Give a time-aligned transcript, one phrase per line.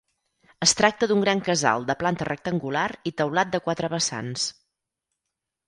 [0.65, 4.51] Es tracta d'un gran casal de planta rectangular i teulat de quatre vessants.